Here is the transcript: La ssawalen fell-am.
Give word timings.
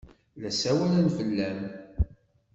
La 0.41 0.49
ssawalen 0.51 1.07
fell-am. 1.17 1.59